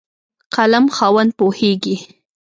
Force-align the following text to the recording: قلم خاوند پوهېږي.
قلم 0.55 0.85
خاوند 0.95 1.31
پوهېږي. 1.37 1.95